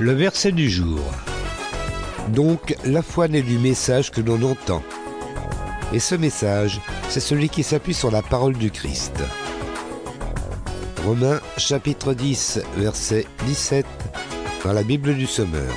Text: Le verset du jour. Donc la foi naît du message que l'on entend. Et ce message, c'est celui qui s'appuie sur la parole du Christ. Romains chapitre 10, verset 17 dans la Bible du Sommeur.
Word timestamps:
Le 0.00 0.12
verset 0.12 0.52
du 0.52 0.68
jour. 0.68 1.00
Donc 2.28 2.76
la 2.84 3.02
foi 3.02 3.28
naît 3.28 3.42
du 3.42 3.58
message 3.58 4.10
que 4.10 4.20
l'on 4.20 4.42
entend. 4.42 4.82
Et 5.92 5.98
ce 5.98 6.14
message, 6.14 6.80
c'est 7.08 7.20
celui 7.20 7.48
qui 7.48 7.62
s'appuie 7.62 7.94
sur 7.94 8.10
la 8.10 8.22
parole 8.22 8.54
du 8.54 8.70
Christ. 8.70 9.22
Romains 11.04 11.40
chapitre 11.56 12.14
10, 12.14 12.60
verset 12.76 13.26
17 13.46 13.86
dans 14.64 14.72
la 14.72 14.82
Bible 14.82 15.14
du 15.14 15.26
Sommeur. 15.26 15.72